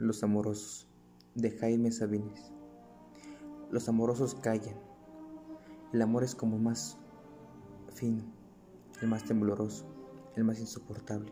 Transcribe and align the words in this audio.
Los 0.00 0.22
amorosos 0.22 0.88
de 1.34 1.50
Jaime 1.50 1.92
Sabines. 1.92 2.54
Los 3.70 3.86
amorosos 3.86 4.34
callan. 4.34 4.80
El 5.92 6.00
amor 6.00 6.24
es 6.24 6.34
como 6.34 6.58
más 6.58 6.96
fino, 7.92 8.24
el 9.02 9.08
más 9.08 9.24
tembloroso, 9.26 9.84
el 10.36 10.44
más 10.44 10.58
insoportable. 10.58 11.30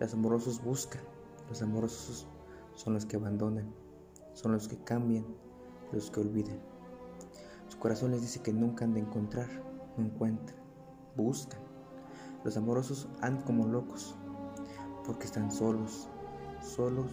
Los 0.00 0.14
amorosos 0.14 0.64
buscan, 0.64 1.02
los 1.50 1.60
amorosos 1.60 2.26
son 2.72 2.94
los 2.94 3.04
que 3.04 3.16
abandonan, 3.16 3.70
son 4.32 4.52
los 4.52 4.68
que 4.68 4.78
cambian, 4.78 5.26
los 5.92 6.10
que 6.10 6.20
olvidan. 6.20 6.58
Su 7.68 7.78
corazón 7.78 8.12
les 8.12 8.22
dice 8.22 8.40
que 8.40 8.54
nunca 8.54 8.86
han 8.86 8.94
de 8.94 9.00
encontrar, 9.00 9.50
no 9.98 10.06
encuentran, 10.06 10.58
buscan. 11.14 11.60
Los 12.42 12.56
amorosos 12.56 13.06
andan 13.20 13.44
como 13.44 13.66
locos, 13.66 14.16
porque 15.04 15.26
están 15.26 15.52
solos, 15.52 16.08
solos, 16.62 17.12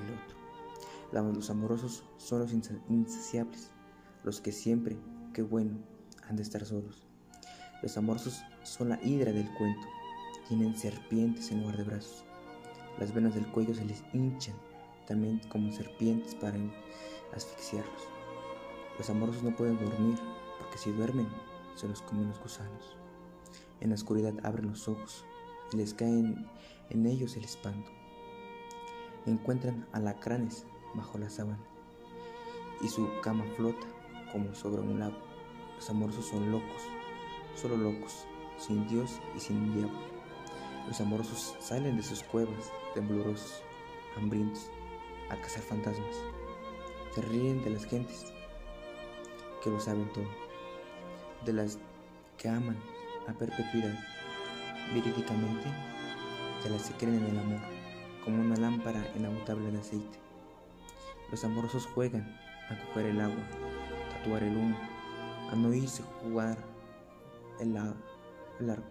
el 0.00 0.10
otro. 0.12 0.36
Los 1.12 1.50
amorosos 1.50 2.04
son 2.18 2.40
los 2.40 2.52
insaciables, 2.52 3.70
los 4.24 4.40
que 4.40 4.52
siempre, 4.52 4.98
qué 5.32 5.42
bueno, 5.42 5.78
han 6.28 6.36
de 6.36 6.42
estar 6.42 6.64
solos. 6.64 7.06
Los 7.82 7.96
amorosos 7.96 8.42
son 8.64 8.88
la 8.88 9.02
hidra 9.02 9.32
del 9.32 9.48
cuento, 9.54 9.86
tienen 10.48 10.76
serpientes 10.76 11.50
en 11.50 11.60
lugar 11.60 11.76
de 11.76 11.84
brazos. 11.84 12.24
Las 12.98 13.14
venas 13.14 13.34
del 13.34 13.46
cuello 13.46 13.74
se 13.74 13.84
les 13.84 14.02
hinchan 14.12 14.56
también 15.06 15.40
como 15.48 15.72
serpientes 15.72 16.34
para 16.34 16.58
asfixiarlos. 17.34 18.08
Los 18.98 19.08
amorosos 19.08 19.42
no 19.42 19.54
pueden 19.54 19.78
dormir 19.78 20.18
porque 20.58 20.78
si 20.78 20.90
duermen 20.90 21.28
se 21.76 21.86
los 21.86 22.02
comen 22.02 22.28
los 22.28 22.40
gusanos. 22.40 22.96
En 23.80 23.90
la 23.90 23.94
oscuridad 23.94 24.34
abren 24.42 24.70
los 24.70 24.88
ojos 24.88 25.24
y 25.72 25.76
les 25.76 25.94
caen 25.94 26.46
en 26.90 27.06
ellos 27.06 27.36
el 27.36 27.44
espanto 27.44 27.92
encuentran 29.30 29.86
alacranes 29.92 30.66
bajo 30.94 31.18
la 31.18 31.28
sábana 31.28 31.58
y 32.80 32.88
su 32.88 33.08
cama 33.20 33.44
flota 33.56 33.86
como 34.32 34.54
sobre 34.54 34.82
un 34.82 34.98
lago. 34.98 35.16
Los 35.76 35.90
amorosos 35.90 36.26
son 36.26 36.50
locos, 36.50 36.82
solo 37.54 37.76
locos, 37.76 38.26
sin 38.58 38.86
Dios 38.88 39.20
y 39.36 39.40
sin 39.40 39.74
diablo. 39.74 39.98
Los 40.86 41.00
amorosos 41.00 41.56
salen 41.58 41.96
de 41.96 42.02
sus 42.02 42.22
cuevas, 42.22 42.70
temblorosos, 42.94 43.62
hambrientos, 44.16 44.70
a 45.30 45.36
cazar 45.36 45.62
fantasmas. 45.62 46.16
Se 47.14 47.22
ríen 47.22 47.62
de 47.64 47.70
las 47.70 47.84
gentes 47.84 48.32
que 49.62 49.70
lo 49.70 49.80
saben 49.80 50.10
todo, 50.12 50.28
de 51.44 51.52
las 51.52 51.78
que 52.38 52.48
aman 52.48 52.76
a 53.26 53.32
perpetuidad, 53.32 53.98
verídicamente, 54.94 55.68
de 56.62 56.70
las 56.70 56.88
que 56.88 56.94
creen 56.94 57.24
en 57.24 57.30
el 57.30 57.38
amor 57.38 57.75
como 58.26 58.42
una 58.42 58.56
lámpara 58.56 59.06
inagotable 59.16 59.70
de 59.70 59.78
aceite. 59.78 60.18
Los 61.30 61.44
amorosos 61.44 61.86
juegan 61.86 62.28
a 62.68 62.86
coger 62.86 63.06
el 63.06 63.20
agua, 63.20 63.48
tatuar 64.10 64.42
el 64.42 64.56
humo, 64.56 64.76
a 65.52 65.54
no 65.54 65.72
irse 65.72 66.02
jugar 66.24 66.58
el, 67.60 67.76
el 67.76 68.82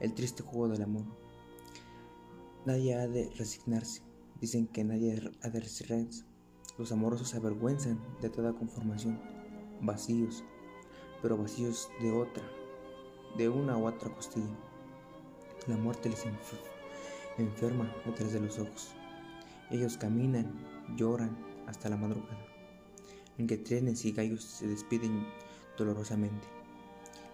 el 0.00 0.12
triste 0.12 0.42
juego 0.42 0.68
del 0.68 0.82
amor. 0.82 1.04
Nadie 2.66 2.94
ha 2.94 3.08
de 3.08 3.30
resignarse, 3.38 4.02
dicen 4.38 4.66
que 4.66 4.84
nadie 4.84 5.18
ha 5.42 5.48
de 5.48 5.60
resignarse. 5.60 6.26
Los 6.76 6.92
amorosos 6.92 7.30
se 7.30 7.38
avergüenzan 7.38 7.98
de 8.20 8.28
toda 8.28 8.52
conformación, 8.52 9.18
vacíos, 9.80 10.44
pero 11.22 11.38
vacíos 11.38 11.88
de 12.02 12.12
otra, 12.12 12.44
de 13.38 13.48
una 13.48 13.78
u 13.78 13.86
otra 13.86 14.14
costilla. 14.14 14.54
La 15.68 15.78
muerte 15.78 16.10
les 16.10 16.26
enferma 17.42 17.94
detrás 18.04 18.32
de 18.32 18.40
los 18.40 18.58
ojos. 18.58 18.94
Ellos 19.70 19.96
caminan, 19.96 20.52
lloran 20.96 21.36
hasta 21.66 21.88
la 21.88 21.96
madrugada, 21.96 22.46
en 23.38 23.46
que 23.46 23.56
trenes 23.56 24.04
y 24.04 24.12
gallos 24.12 24.44
se 24.44 24.66
despiden 24.66 25.26
dolorosamente. 25.76 26.46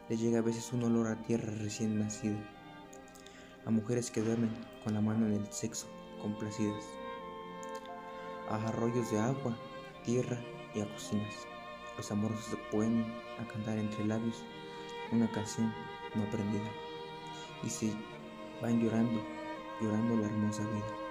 Les 0.09 0.21
llega 0.21 0.39
a 0.39 0.43
veces 0.43 0.73
un 0.73 0.85
olor 0.85 1.07
a 1.09 1.23
tierra 1.23 1.53
recién 1.59 1.99
nacida, 1.99 2.39
a 3.65 3.71
mujeres 3.71 4.11
que 4.11 4.23
duermen 4.23 4.51
con 4.85 4.95
la 4.95 5.01
mano 5.01 5.27
en 5.27 5.35
el 5.35 5.53
sexo, 5.53 5.87
complacidas, 6.21 6.84
a 8.49 8.57
arroyos 8.69 9.11
de 9.11 9.19
agua, 9.19 9.57
tierra 10.05 10.39
y 10.75 10.81
a 10.81 10.93
cocinas. 10.93 11.34
Los 11.97 12.11
amorosos 12.11 12.47
se 12.47 12.57
pueden 12.71 13.05
a 13.39 13.47
cantar 13.47 13.79
entre 13.79 14.05
labios 14.07 14.43
una 15.13 15.31
canción 15.31 15.73
no 16.15 16.23
aprendida 16.25 16.71
y 17.63 17.69
se 17.69 17.93
van 18.63 18.81
llorando 18.81 19.23
llorando 19.82 20.16
la 20.16 20.26
hermosa 20.26 20.62
vida. 20.65 21.02